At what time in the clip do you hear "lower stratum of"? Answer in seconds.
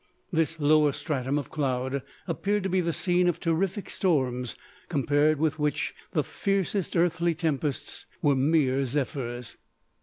0.59-1.51